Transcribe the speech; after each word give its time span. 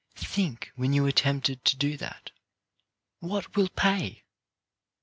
Think, 0.15 0.71
when 0.75 0.93
you 0.93 1.05
are 1.05 1.11
tempted 1.11 1.63
to 1.63 1.77
do 1.77 1.95
that: 1.97 2.31
"Will 3.21 3.37
it 3.37 3.75
pay?" 3.75 4.23